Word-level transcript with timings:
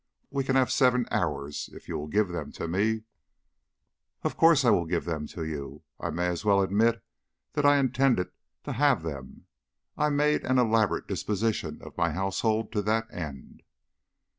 "We 0.31 0.43
can 0.43 0.55
have 0.55 0.71
seven 0.71 1.05
hours 1.11 1.69
if 1.73 1.87
you 1.87 1.95
will 1.95 2.07
give 2.07 2.29
them 2.29 2.51
to 2.53 2.67
me." 2.67 3.03
"Of 4.23 4.35
course 4.35 4.65
I'll 4.65 4.85
give 4.85 5.05
them 5.05 5.27
to 5.27 5.43
you. 5.45 5.83
I 5.99 6.09
may 6.09 6.25
as 6.25 6.43
well 6.43 6.61
admit 6.63 7.03
that 7.53 7.67
I 7.67 7.77
intended 7.77 8.31
to 8.63 8.71
have 8.73 9.03
them. 9.03 9.45
I 9.95 10.09
made 10.09 10.43
an 10.43 10.57
elaborate 10.57 11.07
disposition 11.07 11.83
of 11.83 11.97
my 11.97 12.13
household 12.13 12.71
to 12.71 12.81
that 12.81 13.13
end." 13.13 13.61